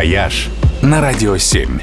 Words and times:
«Вояж» 0.00 0.48
на 0.80 1.02
Радио 1.02 1.36
7. 1.36 1.78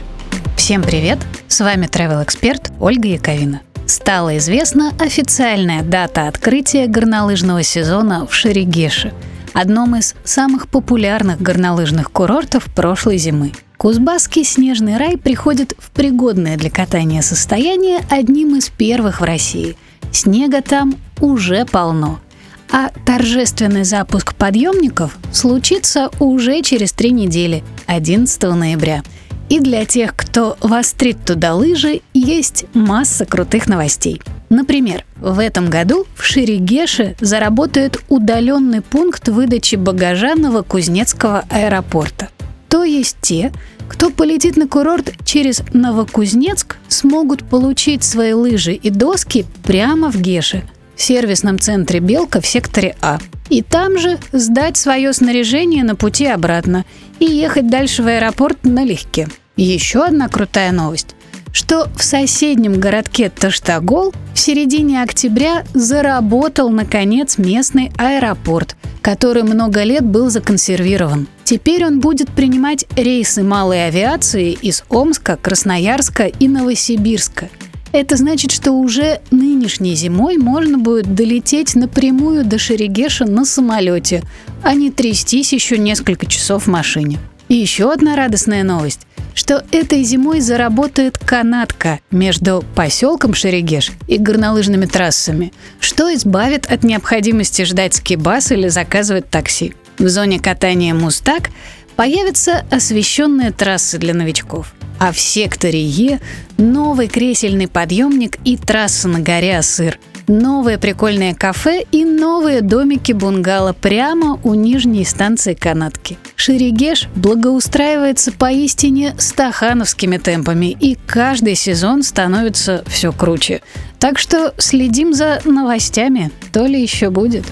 Всем 0.56 0.82
привет! 0.82 1.20
С 1.48 1.60
вами 1.60 1.86
travel 1.86 2.24
эксперт 2.24 2.72
Ольга 2.80 3.10
Яковина. 3.10 3.62
Стала 3.86 4.40
известна 4.40 4.92
официальная 5.00 5.84
дата 5.84 6.28
открытия 6.28 6.88
горнолыжного 6.88 7.62
сезона 7.62 8.26
в 8.26 8.34
Шерегеше, 8.34 9.14
одном 9.54 9.98
из 9.98 10.16
самых 10.24 10.68
популярных 10.68 11.40
горнолыжных 11.40 12.12
курортов 12.12 12.64
прошлой 12.74 13.20
зимы. 13.20 13.52
Кузбасский 13.78 14.44
снежный 14.44 14.98
рай 14.98 15.16
приходит 15.16 15.76
в 15.78 15.92
пригодное 15.92 16.58
для 16.58 16.72
катания 16.72 17.22
состояние 17.22 18.00
одним 18.10 18.56
из 18.56 18.70
первых 18.70 19.22
в 19.22 19.26
России. 19.26 19.78
Снега 20.12 20.64
там 20.64 20.96
уже 21.22 21.66
полно– 21.66 22.20
а 22.70 22.92
торжественный 23.06 23.84
запуск 23.84 24.36
подъемников 24.36 25.18
случится 25.32 26.10
уже 26.20 26.62
через 26.62 26.92
три 26.92 27.12
недели, 27.12 27.64
11 27.88 28.44
ноября. 28.44 29.04
И 29.50 29.60
для 29.60 29.86
тех, 29.86 30.16
кто 30.16 30.58
вострит 30.62 31.18
туда 31.26 31.56
лыжи, 31.56 32.02
есть 32.14 32.66
масса 32.74 33.26
крутых 33.26 33.68
новостей. 33.68 34.22
Например, 34.50 35.06
в 35.16 35.40
этом 35.40 35.70
году 35.70 36.06
в 36.16 36.24
Шерегеше 36.24 37.16
заработает 37.22 37.98
удаленный 38.10 38.82
пункт 38.82 39.30
выдачи 39.30 39.76
багажа 39.76 40.36
Новокузнецкого 40.36 41.46
аэропорта. 41.50 42.30
То 42.68 42.84
есть 42.84 43.18
те, 43.22 43.54
кто 43.88 44.10
полетит 44.10 44.58
на 44.58 44.68
курорт 44.68 45.14
через 45.24 45.64
Новокузнецк, 45.74 46.78
смогут 46.90 47.44
получить 47.46 48.04
свои 48.04 48.34
лыжи 48.34 48.74
и 48.74 48.90
доски 48.90 49.46
прямо 49.64 50.12
в 50.12 50.20
Геше– 50.20 50.64
сервисном 51.02 51.60
центре 51.60 52.00
«Белка» 52.00 52.42
в 52.42 52.48
секторе 52.48 52.96
А. 53.02 53.20
И 53.50 53.62
там 53.62 53.98
же 53.98 54.18
сдать 54.32 54.78
свое 54.78 55.14
снаряжение 55.14 55.84
на 55.84 55.96
пути 55.96 56.26
обратно 56.26 56.86
и 57.20 57.26
ехать 57.26 57.70
дальше 57.70 58.04
в 58.04 58.08
аэропорт 58.08 58.64
налегке. 58.64 59.28
Еще 59.56 60.04
одна 60.04 60.28
крутая 60.28 60.72
новость 60.72 61.16
что 61.58 61.90
в 61.96 62.04
соседнем 62.04 62.80
городке 62.80 63.32
Таштагол 63.32 64.14
в 64.36 64.40
середине 64.40 65.02
октября 65.02 65.64
заработал, 65.74 66.70
наконец, 66.70 67.40
местный 67.40 67.92
аэропорт, 67.98 68.76
который 69.02 69.42
много 69.42 69.82
лет 69.82 70.06
был 70.06 70.30
законсервирован. 70.30 71.28
Теперь 71.46 71.84
он 71.84 72.00
будет 72.00 72.30
принимать 72.30 72.86
рейсы 72.96 73.42
малой 73.42 73.88
авиации 73.88 74.52
из 74.52 74.84
Омска, 74.90 75.36
Красноярска 75.36 76.26
и 76.26 76.48
Новосибирска– 76.48 77.50
это 77.92 78.16
значит, 78.18 78.52
что 78.52 78.74
уже 78.74 79.22
нынешней 79.32 79.96
зимой 79.96 80.38
можно 80.38 80.78
будет 80.78 81.14
долететь 81.14 81.76
напрямую 81.76 82.46
до 82.46 82.58
Шерегеша 82.58 83.26
на 83.26 83.46
самолете, 83.46 84.24
а 84.64 84.74
не 84.74 84.92
трястись 84.92 85.54
еще 85.54 85.78
несколько 85.78 86.26
часов 86.26 86.64
в 86.64 86.70
машине. 86.70 87.20
И 87.48 87.56
еще 87.56 87.92
одна 87.92 88.16
радостная 88.16 88.64
новость, 88.64 89.02
что 89.34 89.64
этой 89.72 90.04
зимой 90.04 90.42
заработает 90.42 91.18
канатка 91.18 92.00
между 92.12 92.66
поселком 92.76 93.34
Шерегеш 93.34 93.92
и 94.08 94.18
горнолыжными 94.18 94.86
трассами, 94.86 95.54
что 95.80 96.14
избавит 96.14 96.66
от 96.66 96.84
необходимости 96.84 97.64
ждать 97.64 97.94
скибас 97.94 98.52
или 98.52 98.68
заказывать 98.68 99.30
такси. 99.30 99.74
В 99.98 100.10
зоне 100.10 100.40
катания 100.40 100.94
«Мустак» 100.94 101.50
появятся 101.96 102.66
освещенные 102.70 103.52
трассы 103.52 103.98
для 103.98 104.14
новичков. 104.14 104.74
А 105.00 105.12
в 105.12 105.20
секторе 105.20 105.84
Е 105.84 106.20
новый 106.58 107.08
кресельный 107.08 107.68
подъемник 107.68 108.38
и 108.44 108.58
трасса 108.58 109.08
на 109.08 109.20
горе 109.20 109.58
Асыр. 109.58 110.00
Новое 110.28 110.78
прикольное 110.78 111.34
кафе 111.34 111.86
и 111.90 112.04
новые 112.04 112.60
домики 112.60 113.14
бунгало 113.14 113.72
прямо 113.72 114.38
у 114.44 114.56
нижней 114.56 115.06
станции 115.06 115.54
канатки. 115.54 116.18
Шерегеш 116.36 117.08
благоустраивается 117.16 118.34
поистине 118.34 119.16
стахановскими 119.18 120.18
темпами, 120.18 120.76
и 120.78 120.98
каждый 121.08 121.56
сезон 121.56 122.04
становится 122.04 122.84
все 122.88 123.14
круче. 123.14 123.62
Так 124.00 124.20
что 124.20 124.54
следим 124.58 125.14
за 125.14 125.40
новостями, 125.46 126.32
то 126.52 126.66
ли 126.66 126.82
еще 126.82 127.10
будет. 127.10 127.46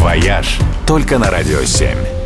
«Вояж» 0.00 0.58
только 0.88 1.18
на 1.18 1.30
«Радио 1.30 1.60
7». 1.60 2.21